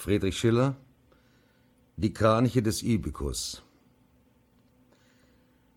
Friedrich 0.00 0.38
Schiller 0.38 0.76
Die 1.98 2.14
Kraniche 2.14 2.62
des 2.62 2.82
Ibykus 2.82 3.62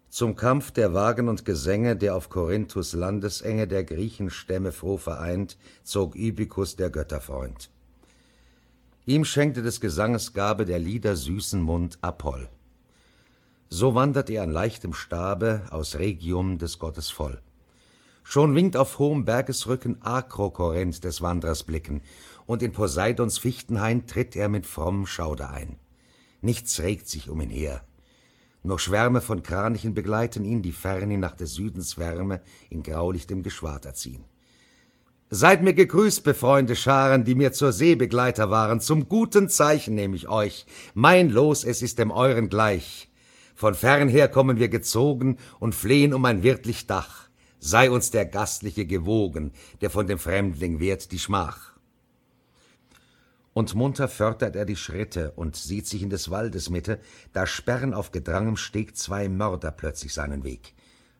Zum 0.07 0.37
Kampf 0.37 0.71
der 0.71 0.93
Wagen 0.93 1.27
und 1.27 1.43
Gesänge, 1.43 1.97
der 1.97 2.15
auf 2.15 2.29
Korinthus 2.29 2.93
Landesenge 2.93 3.67
der 3.67 3.83
Griechenstämme 3.83 4.71
froh 4.71 4.95
vereint, 4.95 5.57
zog 5.83 6.15
Ibykus 6.15 6.77
der 6.77 6.89
Götterfreund. 6.89 7.69
Ihm 9.05 9.25
schenkte 9.25 9.61
des 9.61 9.81
Gesanges 9.81 10.31
Gabe 10.31 10.63
der 10.63 10.79
Lieder 10.79 11.17
süßen 11.17 11.61
Mund 11.61 11.97
Apoll. 11.99 12.47
So 13.67 13.93
wandert 13.93 14.29
er 14.29 14.43
an 14.43 14.51
leichtem 14.51 14.93
Stabe 14.93 15.63
aus 15.69 15.99
Regium 15.99 16.59
des 16.59 16.79
Gottes 16.79 17.09
voll. 17.09 17.41
Schon 18.23 18.55
winkt 18.55 18.77
auf 18.77 18.99
hohem 18.99 19.25
Bergesrücken 19.25 20.01
Akrokorinth 20.01 21.03
des 21.03 21.21
Wandrers 21.21 21.63
Blicken, 21.63 22.01
und 22.45 22.63
in 22.63 22.71
Poseidons 22.71 23.37
Fichtenhain 23.37 24.07
tritt 24.07 24.35
er 24.35 24.49
mit 24.49 24.65
frommem 24.65 25.05
Schauder 25.05 25.51
ein. 25.51 25.77
Nichts 26.41 26.79
regt 26.79 27.07
sich 27.07 27.29
um 27.29 27.41
ihn 27.41 27.49
her. 27.49 27.83
Nur 28.63 28.79
Schwärme 28.79 29.21
von 29.21 29.43
Kranichen 29.43 29.93
begleiten 29.93 30.45
ihn, 30.45 30.61
die 30.61 30.71
fern 30.71 31.19
nach 31.19 31.35
des 31.35 31.53
Südens 31.53 31.97
Wärme 31.97 32.41
in 32.69 32.81
graulichtem 32.81 33.43
Geschwader 33.43 33.93
ziehen. 33.93 34.23
Seid 35.29 35.63
mir 35.63 35.73
gegrüßt, 35.73 36.23
befreunde 36.23 36.75
Scharen, 36.75 37.25
die 37.25 37.35
mir 37.35 37.51
zur 37.53 37.71
See 37.73 37.95
Begleiter 37.95 38.51
waren. 38.51 38.79
Zum 38.79 39.09
guten 39.09 39.49
Zeichen 39.49 39.95
nehme 39.95 40.15
ich 40.15 40.29
euch. 40.29 40.65
Mein 40.93 41.29
Los, 41.29 41.63
es 41.63 41.81
ist 41.81 41.97
dem 41.97 42.11
euren 42.11 42.49
gleich. 42.49 43.09
Von 43.55 43.73
fernher 43.73 44.27
kommen 44.27 44.59
wir 44.59 44.69
gezogen 44.69 45.37
und 45.59 45.75
flehen 45.75 46.13
um 46.13 46.23
ein 46.25 46.43
wirtlich 46.43 46.87
Dach. 46.87 47.22
Sei 47.65 47.89
uns 47.89 48.11
der 48.11 48.25
Gastliche 48.25 48.85
gewogen, 48.85 49.53
der 49.81 49.89
von 49.89 50.05
dem 50.05 50.19
Fremdling 50.19 50.79
wehrt 50.79 51.11
die 51.11 51.19
Schmach 51.19 51.73
und 53.53 53.75
munter 53.75 54.07
fördert 54.07 54.55
er 54.55 54.65
die 54.65 54.75
Schritte 54.75 55.31
und 55.35 55.55
sieht 55.55 55.87
sich 55.87 56.01
in 56.01 56.09
des 56.09 56.29
Waldes 56.29 56.69
Mitte, 56.69 56.99
da 57.31 57.45
sperren 57.45 57.93
auf 57.93 58.11
gedrangem 58.11 58.57
Steg 58.57 58.97
zwei 58.97 59.29
Mörder 59.29 59.71
plötzlich 59.71 60.13
seinen 60.13 60.43
Weg. 60.43 60.73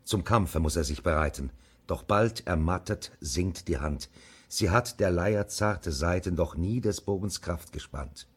Zum 0.04 0.24
Kampfe 0.24 0.60
muss 0.60 0.76
er 0.76 0.84
sich 0.84 1.04
bereiten, 1.04 1.52
doch 1.88 2.04
bald 2.04 2.46
ermattet 2.48 3.12
sinkt 3.22 3.68
die 3.68 3.78
Hand. 3.78 4.10
Sie 4.48 4.70
hat 4.70 5.00
der 5.00 5.12
Leier 5.12 5.48
zarte 5.48 5.92
Seiten 5.92 6.36
doch 6.36 6.56
nie 6.56 6.82
des 6.82 7.02
Bogens 7.02 7.42
Kraft 7.42 7.72
gespannt. 7.72 8.28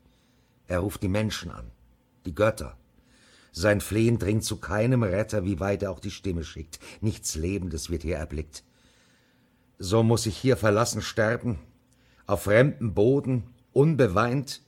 Er 0.68 0.80
ruft 0.80 1.02
die 1.02 1.08
Menschen 1.08 1.50
an, 1.50 1.70
die 2.24 2.34
Götter. 2.34 2.76
Sein 3.58 3.80
Flehen 3.80 4.18
dringt 4.18 4.44
zu 4.44 4.58
keinem 4.58 5.02
Retter, 5.02 5.46
wie 5.46 5.60
weit 5.60 5.82
er 5.82 5.90
auch 5.90 5.98
die 5.98 6.10
Stimme 6.10 6.44
schickt. 6.44 6.78
Nichts 7.00 7.36
Lebendes 7.36 7.88
wird 7.88 8.02
hier 8.02 8.18
erblickt. 8.18 8.62
So 9.78 10.02
muss 10.02 10.26
ich 10.26 10.36
hier 10.36 10.58
verlassen 10.58 11.00
sterben, 11.00 11.58
auf 12.26 12.42
fremdem 12.42 12.92
Boden, 12.92 13.44
unbeweint, 13.72 14.60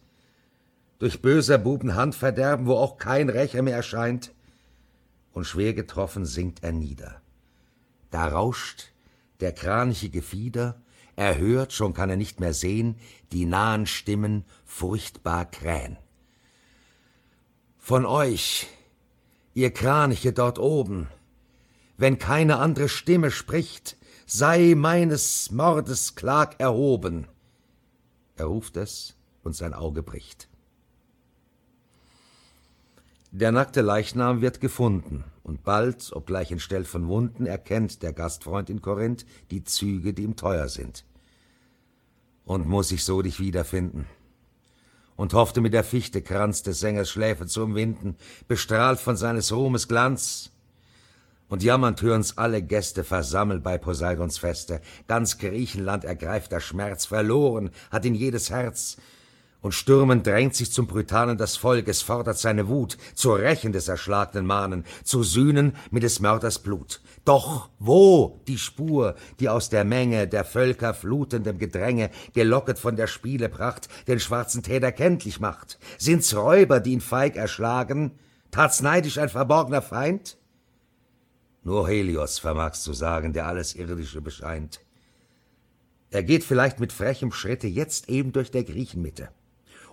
durch 1.00 1.20
böser 1.20 1.59
Buben 1.59 1.97
Handverderben, 1.97 2.66
wo 2.66 2.77
auch 2.77 2.97
kein 2.97 3.28
Rächer 3.28 3.61
mehr 3.61 3.77
erscheint, 3.77 4.33
und 5.33 5.44
schwer 5.44 5.75
getroffen 5.75 6.25
sinkt 6.25 6.64
er 6.64 6.72
nieder. 6.72 7.20
Da 8.11 8.27
rauscht 8.28 8.86
der 9.41 9.53
kraniche 9.53 10.09
Gefieder, 10.09 10.81
er 11.14 11.36
hört, 11.36 11.75
schon 11.75 11.92
kann 11.92 12.09
er 12.09 12.16
nicht 12.16 12.41
mehr 12.41 12.55
sehen, 12.55 12.97
die 13.33 13.44
nahen 13.44 13.86
Stimmen 13.86 14.47
furchtbar 14.64 15.44
krähen. 15.44 15.98
Von 17.77 18.06
euch, 18.06 18.66
ihr 19.54 19.70
Kraniche 19.70 20.32
dort 20.32 20.58
oben, 20.58 21.08
wenn 21.96 22.18
keine 22.18 22.58
andere 22.58 22.88
Stimme 22.88 23.30
spricht, 23.30 23.96
sei 24.27 24.74
meines 24.77 25.50
Mordes 25.50 26.14
Klag 26.14 26.56
erhoben. 26.58 27.27
Er 28.36 28.46
ruft 28.46 28.76
es, 28.76 29.16
und 29.42 29.54
sein 29.54 29.74
Auge 29.74 30.02
bricht. 30.02 30.48
Der 33.30 33.52
nackte 33.52 33.82
Leichnam 33.82 34.41
wird 34.41 34.60
gefunden, 34.60 35.24
und 35.42 35.64
bald, 35.64 36.12
obgleich 36.12 36.50
entstellt 36.50 36.86
von 36.86 37.08
Wunden, 37.08 37.46
erkennt 37.46 38.03
der 38.03 38.12
Gastfreund 38.12 38.70
in 38.70 38.80
Korinth 38.80 39.26
die 39.50 39.65
Züge, 39.65 40.15
die 40.15 40.22
ihm 40.22 40.36
teuer 40.36 40.69
sind. 40.69 41.04
Und 42.44 42.66
muss 42.66 42.91
ich 42.92 43.04
so 43.04 43.20
dich 43.22 43.41
wiederfinden? 43.41 44.06
Und 45.18 45.34
hoffte 45.34 45.60
mit 45.60 45.74
der 45.74 45.84
Fichte 45.84 46.22
Kranz 46.22 46.62
des 46.62 46.80
Sängers 46.80 47.10
Schläfe 47.10 47.46
zu 47.46 47.64
umwinden, 47.64 48.16
bestrahlt 48.46 49.00
von 49.00 49.16
seines 49.16 49.52
Ruhmes 49.52 49.88
Glanz, 49.88 50.50
und 51.48 51.62
jammernd 51.62 52.00
hören's 52.02 52.36
alle 52.36 52.62
Gäste 52.62 53.04
versammelt 53.04 53.62
bei 53.62 53.78
Poseidons 53.78 54.38
Feste. 54.38 54.80
Ganz 55.06 55.38
Griechenland 55.38 56.04
ergreift 56.04 56.52
der 56.52 56.60
Schmerz, 56.60 57.06
verloren 57.06 57.70
hat 57.90 58.04
ihn 58.04 58.14
jedes 58.14 58.50
Herz. 58.50 58.98
Und 59.60 59.72
stürmend 59.72 60.24
drängt 60.24 60.54
sich 60.54 60.70
zum 60.70 60.86
Brutanen 60.86 61.36
das 61.36 61.56
Volk, 61.56 61.88
es 61.88 62.00
fordert 62.00 62.38
seine 62.38 62.69
Wut, 62.69 62.96
zu 63.14 63.32
rächen 63.32 63.72
des 63.72 63.88
erschlagenen 63.88 64.46
Mahnen, 64.46 64.84
zu 65.02 65.24
sühnen 65.24 65.74
mit 65.91 66.04
des 66.04 66.20
Mörders 66.20 66.60
Blut. 66.60 67.00
Doch 67.24 67.68
wo 67.80 68.41
die 68.47 68.56
Spur, 68.56 69.16
die 69.41 69.48
aus 69.48 69.68
der 69.68 69.84
Menge 69.84 70.28
der 70.28 70.44
Völker 70.44 70.94
flutendem 70.94 71.58
Gedränge, 71.58 72.10
gelocket 72.34 72.78
von 72.78 72.94
der 72.94 73.08
Spielepracht, 73.08 73.88
den 74.06 74.20
schwarzen 74.20 74.62
Täter 74.62 74.92
kenntlich 74.92 75.41
macht? 75.41 75.78
Sind's 75.98 76.36
Räuber, 76.36 76.78
die 76.78 76.92
ihn 76.92 77.00
feig 77.00 77.34
erschlagen? 77.34 78.12
Tat's 78.52 78.80
neidisch 78.80 79.18
ein 79.18 79.28
verborgner 79.28 79.82
Feind? 79.82 80.38
Nur 81.64 81.88
Helios 81.88 82.38
vermag's 82.38 82.82
zu 82.82 82.92
sagen, 82.92 83.32
der 83.32 83.47
alles 83.47 83.74
Irdische 83.74 84.20
bescheint. 84.20 84.80
Er 86.10 86.22
geht 86.22 86.44
vielleicht 86.44 86.80
mit 86.80 86.92
frechem 86.92 87.32
Schritte 87.32 87.66
jetzt 87.66 88.08
eben 88.08 88.32
durch 88.32 88.50
der 88.50 88.64
Griechenmitte. 88.64 89.28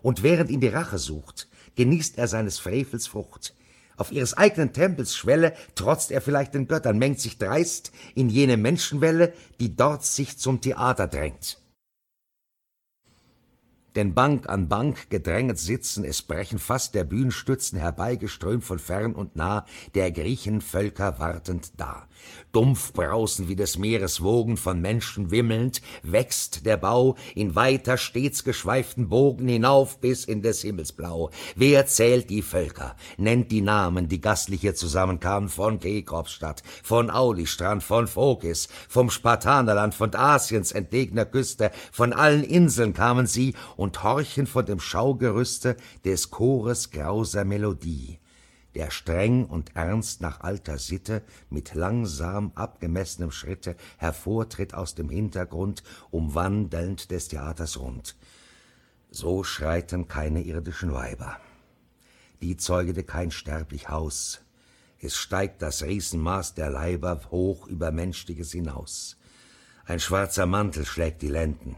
Und 0.02 0.24
während 0.24 0.50
ihn 0.50 0.62
die 0.62 0.68
Rache 0.68 0.98
sucht, 0.98 1.48
genießt 1.76 2.18
er 2.18 2.28
seines 2.28 2.60
Frevels 2.60 3.08
Frucht. 3.08 3.54
Auf 3.98 4.12
ihres 4.12 4.34
eigenen 4.34 4.74
Tempels 4.74 5.16
Schwelle 5.16 5.54
trotzt 5.76 6.12
er 6.12 6.22
vielleicht 6.22 6.54
den 6.54 6.68
Göttern, 6.68 6.98
mengt 6.98 7.20
sich 7.20 7.38
dreist 7.38 7.92
in 8.14 8.30
jene 8.30 8.58
Menschenwelle, 8.58 9.34
die 9.60 9.76
dort 9.76 10.06
sich 10.06 10.38
zum 10.38 10.62
Theater 10.62 11.08
drängt 11.08 11.60
denn 13.96 14.14
Bank 14.14 14.50
an 14.50 14.68
Bank 14.68 15.10
gedränget 15.10 15.60
sitzen, 15.60 16.04
es 16.04 16.22
brechen 16.22 16.60
fast 16.60 16.96
der 16.96 17.04
Bühnenstützen 17.04 17.80
herbeigeströmt 17.80 18.64
von 18.64 18.80
fern 18.80 19.14
und 19.14 19.36
nah, 19.36 19.66
der 19.94 20.12
Griechen 20.12 20.62
Völker 20.62 21.20
wartend 21.20 21.74
da. 21.78 22.08
Dumpf 22.52 22.94
brausen 22.94 23.50
wie 23.50 23.56
des 23.56 23.78
Meeres 23.78 24.22
Wogen 24.22 24.56
von 24.56 24.80
Menschen 24.80 25.30
wimmelnd, 25.30 25.82
wächst 26.04 26.66
der 26.66 26.78
Bau 26.78 27.16
in 27.36 27.56
weiter 27.56 27.98
stets 27.98 28.44
geschweiften 28.44 29.10
Bogen 29.10 29.48
hinauf 29.48 30.00
bis 30.00 30.24
in 30.24 30.42
des 30.42 30.62
Himmels 30.62 30.94
Blau. 30.94 31.32
Wer 31.56 31.86
zählt 31.86 32.30
die 32.30 32.42
Völker, 32.42 32.96
nennt 33.18 33.52
die 33.52 33.62
Namen, 33.62 34.08
die 34.08 34.22
gastlich 34.22 34.62
hier 34.62 34.76
zusammenkamen 34.76 35.50
von 35.50 35.80
Kekropsstadt, 35.80 36.64
von 36.84 37.10
Aulistrand, 37.10 37.84
von 37.84 38.08
Phokis, 38.08 38.70
vom 38.88 39.10
Spartanerland, 39.10 39.94
von 39.94 40.16
Asiens 40.16 40.72
entlegener 40.72 41.26
Küste, 41.26 41.72
von 41.92 42.14
allen 42.14 42.44
Inseln 42.44 42.94
kamen 42.94 43.28
sie 43.28 43.54
horchen 44.04 44.48
von 44.48 44.66
dem 44.66 44.80
Schaugerüste 44.80 45.78
des 46.04 46.32
Chores 46.32 46.92
grauser 46.92 47.46
Melodie, 47.46 48.20
der 48.76 48.92
streng 48.92 49.46
und 49.46 49.76
ernst 49.76 50.22
nach 50.22 50.42
alter 50.42 50.78
Sitte 50.78 51.24
mit 51.50 51.74
langsam 51.74 52.52
abgemessenem 52.56 53.32
Schritte 53.32 53.76
hervortritt 53.98 54.74
aus 54.74 54.96
dem 54.96 55.10
Hintergrund, 55.10 55.84
umwandelnd 56.12 57.12
des 57.12 57.30
Theaters 57.30 57.80
rund. 57.80 58.16
So 59.10 59.44
schreiten 59.44 60.08
keine 60.08 60.42
irdischen 60.42 60.94
Weiber. 60.94 61.38
Die 62.42 62.58
zeugete 62.58 63.04
kein 63.04 63.32
sterblich 63.32 63.90
Haus. 63.90 64.42
Es 65.00 65.16
steigt 65.16 65.62
das 65.62 65.84
Riesenmaß 65.84 66.56
der 66.56 66.70
Leiber 66.70 67.22
hoch 67.32 67.68
über 67.68 67.92
Menschliches 67.92 68.52
hinaus. 68.52 69.18
Ein 69.86 70.00
schwarzer 70.00 70.46
Mantel 70.46 70.86
schlägt 70.86 71.22
die 71.22 71.28
Lenden. 71.28 71.76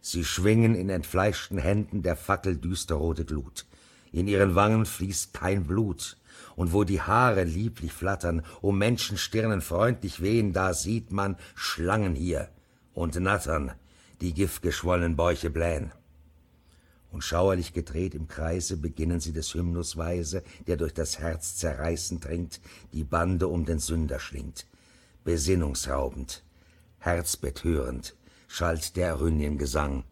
Sie 0.00 0.24
schwingen 0.24 0.74
in 0.74 0.90
entfleischten 0.90 1.58
Händen 1.58 2.02
der 2.02 2.16
Fackel 2.16 2.56
düsterrote 2.56 3.24
Glut. 3.24 3.66
In 4.12 4.28
ihren 4.28 4.54
Wangen 4.54 4.86
fließt 4.86 5.34
kein 5.34 5.66
Blut, 5.66 6.16
und 6.56 6.72
wo 6.72 6.84
die 6.84 7.00
Haare 7.00 7.44
lieblich 7.44 7.92
flattern, 7.92 8.42
um 8.60 8.78
Menschenstirnen 8.78 9.60
freundlich 9.60 10.20
wehen, 10.20 10.52
da 10.52 10.74
sieht 10.74 11.12
man 11.12 11.36
Schlangen 11.54 12.14
hier 12.14 12.48
und 12.94 13.18
Nattern, 13.20 13.72
die 14.20 14.34
giftgeschwollenen 14.34 15.16
Bäuche 15.16 15.50
blähen. 15.50 15.92
Und 17.10 17.22
schauerlich 17.22 17.72
gedreht 17.72 18.14
im 18.14 18.28
Kreise 18.28 18.76
beginnen 18.76 19.20
sie 19.20 19.32
des 19.32 19.54
Hymnus 19.54 19.96
weise, 19.96 20.42
der 20.66 20.76
durch 20.76 20.92
das 20.92 21.18
Herz 21.18 21.56
zerreißend 21.56 22.24
dringt, 22.24 22.60
die 22.92 23.04
Bande 23.04 23.48
um 23.48 23.64
den 23.64 23.78
Sünder 23.78 24.18
schlingt. 24.18 24.66
Besinnungsraubend, 25.24 26.44
herzbetörend, 26.98 28.14
schallt 28.48 28.96
der 28.96 29.20
Rünniengesang. 29.20 30.02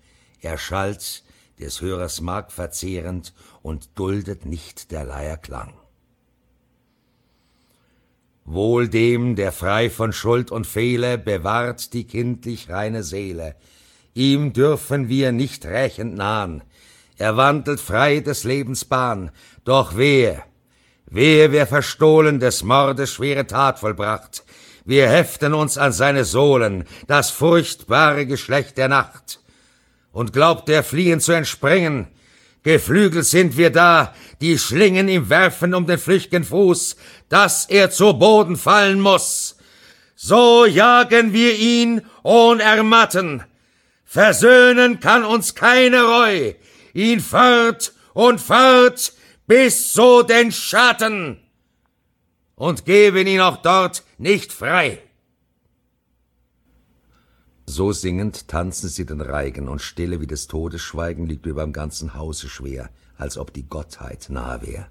Er 0.41 0.59
schallt, 0.59 1.25
des 1.59 1.81
Hörers 1.81 2.21
Mark 2.21 2.53
verzehrend, 2.53 3.35
und 3.63 3.99
duldet 3.99 4.47
nicht 4.47 4.93
der 4.93 5.05
Leier 5.05 5.39
Klang. 5.39 5.73
Wohl 8.45 8.89
dem, 8.89 9.35
der 9.35 9.51
frei 9.51 9.91
von 9.91 10.13
Schuld 10.13 10.53
und 10.53 10.69
Fehle 10.69 11.19
bewahrt 11.19 11.93
die 11.95 12.05
kindlich 12.05 12.71
reine 12.71 13.03
Seele. 13.03 13.57
Ihm 14.15 14.53
dürfen 14.53 15.09
wir 15.09 15.33
nicht 15.33 15.67
rächend 15.67 16.15
nahen. 16.15 16.63
er 17.19 17.37
wandelt 17.37 17.81
frei 17.81 18.21
des 18.21 18.45
Lebens 18.45 18.85
Bahn, 18.85 19.31
doch 19.65 19.97
wehe, 19.97 20.43
wehe, 21.07 21.51
wer 21.51 21.67
verstohlen 21.67 22.39
des 22.39 22.63
Mordes 22.63 23.11
schwere 23.11 23.47
Tat 23.47 23.79
vollbracht, 23.79 24.45
wir 24.87 25.09
heften 25.09 25.53
uns 25.53 25.79
an 25.79 25.93
seine 25.93 26.25
Sohlen, 26.25 26.85
das 27.09 27.31
furchtbare 27.31 28.25
Geschlecht 28.25 28.79
der 28.79 28.87
Nacht. 28.87 29.41
Und 30.13 30.33
glaubt 30.33 30.69
er 30.69 30.85
fliehen 30.85 31.21
zu 31.21 31.33
entspringen, 31.33 32.07
geflügelt 32.63 33.27
sind 33.27 33.57
wir 33.57 33.71
da, 33.71 34.15
die 34.41 34.59
Schlingen 34.59 35.09
ihm 35.09 35.29
werfen 35.29 35.75
um 35.75 35.87
den 35.87 35.99
flüchtigen 35.99 36.45
Fuß, 36.45 36.97
dass 37.29 37.67
er 37.67 37.91
zu 37.91 38.15
Boden 38.15 38.57
fallen 38.57 39.01
muss. 39.01 39.57
So 40.15 40.65
jagen 40.65 41.33
wir 41.33 41.57
ihn 41.57 42.03
ohn 42.23 42.61
Ermatten. 42.61 43.43
Versöhnen 44.05 45.01
kann 45.01 45.25
uns 45.25 45.57
keine 45.57 46.05
Reu, 46.05 46.53
ihn 46.95 47.19
fort 47.19 47.93
und 48.15 48.41
fort 48.41 49.13
bis 49.49 49.93
so 49.93 50.23
den 50.23 50.53
Schatten 50.53 51.41
und 52.57 52.87
geben 52.87 53.27
ihn 53.27 53.41
auch 53.41 53.59
dort 53.59 54.03
nicht 54.19 54.53
frei. 54.53 54.99
So 57.67 57.93
singend 57.93 58.49
tanzen 58.49 58.89
sie 58.89 59.05
den 59.05 59.21
Reigen, 59.21 59.69
und 59.69 59.83
Stille 59.83 60.21
wie 60.21 60.27
des 60.27 60.47
Todes 60.47 60.81
Schweigen 60.81 61.27
liegt 61.27 61.47
überm 61.47 61.73
ganzen 61.73 62.15
Hause 62.15 62.49
schwer, 62.49 62.91
als 63.19 63.37
ob 63.37 63.53
die 63.53 63.69
Gottheit 63.69 64.27
nahe 64.31 64.63
wär. 64.63 64.89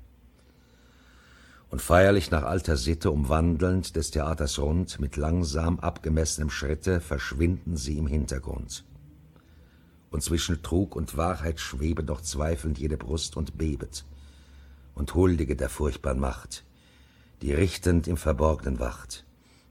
Und 1.70 1.82
feierlich 1.82 2.32
nach 2.32 2.44
alter 2.44 2.78
Sitte 2.78 3.12
umwandelnd 3.12 3.96
des 3.96 4.12
Theaters 4.12 4.60
rund, 4.60 5.00
mit 5.00 5.16
langsam 5.16 5.80
abgemessenem 5.80 6.50
Schritte 6.50 7.02
verschwinden 7.02 7.76
sie 7.76 7.98
im 7.98 8.08
Hintergrund. 8.08 8.86
Und 10.12 10.22
zwischen 10.22 10.62
Trug 10.62 10.96
und 10.96 11.18
Wahrheit 11.18 11.60
schwebe 11.60 12.04
doch 12.04 12.22
zweifelnd 12.22 12.78
jede 12.78 12.98
Brust 12.98 13.36
und 13.36 13.58
bebet 13.58 14.06
und 14.94 15.16
huldige 15.16 15.56
der 15.56 15.70
furchtbaren 15.70 16.20
Macht, 16.20 16.64
die 17.42 17.54
richtend 17.54 18.08
im 18.08 18.18
Verborgenen 18.18 18.80
wacht, 18.80 19.26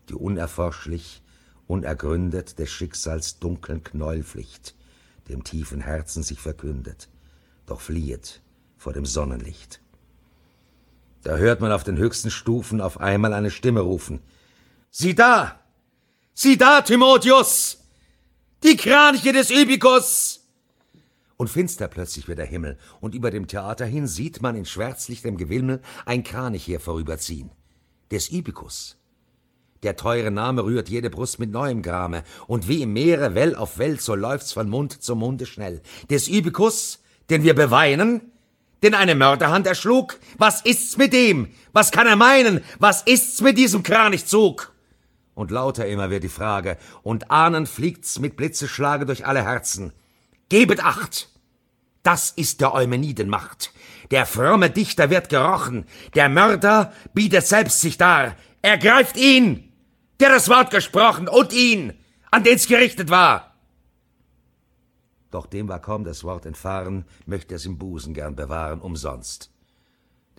die 0.09 0.15
unerforschlich, 0.15 1.23
unergründet 1.67 2.59
des 2.59 2.71
Schicksals 2.71 3.39
dunklen 3.39 3.83
Knäuelpflicht, 3.83 4.75
dem 5.29 5.45
tiefen 5.45 5.81
Herzen 5.81 6.23
sich 6.23 6.41
verkündet, 6.41 7.09
doch 7.67 7.81
fliehet 7.81 8.43
vor 8.77 8.93
dem 8.93 9.07
Sonnenlicht. 9.07 9.81
Da 11.23 11.37
hört 11.37 11.61
man 11.61 11.73
auf 11.73 11.85
den 11.85 11.97
höchsten 11.97 12.31
Stufen 12.31 12.83
auf 12.83 13.01
einmal 13.01 13.33
eine 13.33 13.51
Stimme 13.51 13.81
rufen. 13.81 14.21
Sieh 14.91 15.15
da! 15.15 15.59
Sieh 16.35 16.59
da, 16.59 16.83
Timotheus! 16.83 17.79
Die 18.63 18.77
Kraniche 18.77 19.33
des 19.33 19.51
Übikus! 19.51 20.44
Und 21.37 21.51
finster 21.51 21.89
plötzlich 21.89 22.29
wird 22.29 22.39
der 22.39 22.47
Himmel, 22.47 22.79
und 23.01 23.15
über 23.15 23.31
dem 23.31 23.49
Theater 23.49 23.87
hin 23.87 24.07
sieht 24.07 24.41
man 24.41 24.55
in 24.55 24.65
schwärzlichtem 24.65 25.37
Gewimmel 25.37 25.81
ein 26.07 26.23
Kranich 26.23 26.65
hier 26.65 26.81
vorüberziehen. 26.81 27.51
Des 28.11 28.31
Ibikus. 28.31 28.97
Der 29.83 29.97
teure 29.97 30.31
Name 30.31 30.65
rührt 30.65 30.89
jede 30.89 31.11
Brust 31.11 31.39
mit 31.39 31.51
neuem 31.51 31.83
Grame, 31.83 32.23
und 32.47 32.69
wie 32.69 32.83
im 32.83 32.93
Meere 32.93 33.35
Well 33.35 33.57
auf 33.57 33.79
Well, 33.79 33.99
so 33.99 34.15
läuft's 34.15 34.53
von 34.53 34.69
Mund 34.71 35.03
zu 35.03 35.17
Munde 35.17 35.45
schnell. 35.45 35.83
Des 36.09 36.29
Ibikus, 36.29 37.03
den 37.31 37.43
wir 37.43 37.55
beweinen, 37.55 38.33
den 38.85 38.95
eine 38.95 39.15
Mörderhand 39.15 39.67
erschlug, 39.67 40.19
was 40.39 40.61
ist's 40.61 40.97
mit 40.97 41.13
dem? 41.13 41.49
Was 41.73 41.91
kann 41.91 42.07
er 42.07 42.17
meinen? 42.17 42.61
Was 42.79 43.03
ist's 43.03 43.41
mit 43.41 43.59
diesem 43.59 43.83
Kranichzug? 43.83 44.73
Und 45.35 45.51
lauter 45.51 45.87
immer 45.87 46.11
wird 46.11 46.23
die 46.23 46.29
Frage, 46.29 46.79
und 47.03 47.31
ahnend 47.31 47.69
fliegt's 47.69 48.21
mit 48.21 48.37
Blitzeschlage 48.37 49.05
durch 49.05 49.27
alle 49.27 49.43
Herzen. 49.43 49.93
Gebet 50.49 50.83
acht! 50.85 51.29
Das 52.05 52.31
ist 52.31 52.61
der 52.61 52.75
Eumenidenmacht. 52.75 53.73
Der 54.11 54.27
fromme 54.27 54.69
Dichter 54.69 55.09
wird 55.09 55.31
gerochen. 55.31 55.87
Der 56.15 56.29
Mörder 56.29 56.93
bietet 57.15 57.47
selbst 57.47 57.81
sich 57.81 57.97
dar. 57.97 58.37
Ergreift 58.61 59.17
ihn, 59.17 59.73
der 60.21 60.29
das 60.29 60.51
Wort 60.51 60.71
gesprochen, 60.71 61.29
und 61.29 61.55
ihn, 61.55 61.95
an 62.31 62.45
den's 62.45 62.69
gerichtet 62.69 63.09
war. 63.09 63.55
Doch 65.31 65.47
dem 65.47 65.67
war 65.67 65.81
kaum 65.81 66.05
das 66.05 66.25
Wort 66.25 66.45
entfahren, 66.45 67.07
möchte 67.25 67.55
es 67.55 67.65
im 67.65 67.79
Busen 67.79 68.13
gern 68.13 68.37
bewahren, 68.37 68.81
umsonst. 68.81 69.51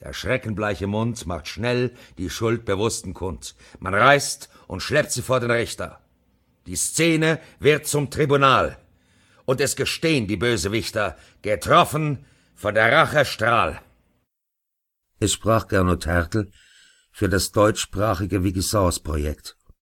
Der 0.02 0.14
schreckenbleiche 0.14 0.88
Mund 0.88 1.26
macht 1.26 1.48
schnell 1.48 1.96
die 2.20 2.30
Schuld 2.30 2.64
bewussten 2.64 3.16
kund. 3.16 3.56
Man 3.80 3.96
reißt 3.96 4.50
und 4.68 4.82
schleppt 4.82 5.12
sie 5.12 5.24
vor 5.24 5.40
den 5.40 5.52
Richter. 5.52 6.00
Die 6.68 6.76
Szene 6.76 7.40
wird 7.60 7.88
zum 7.88 8.12
Tribunal 8.12 8.78
und 9.46 9.62
es 9.62 9.76
gestehen 9.76 10.28
die 10.28 10.38
Bösewichter, 10.38 11.18
getroffen 11.42 12.26
von 12.56 12.76
der 12.76 12.92
Rache 12.92 13.26
Strahl. 13.26 13.80
Es 15.20 15.34
sprach 15.34 15.68
Gernot 15.68 16.06
Hertel 16.06 16.52
für 17.12 17.30
das 17.30 17.52
deutschsprachige 17.52 18.44
Wigisans-Projekt 18.44 19.56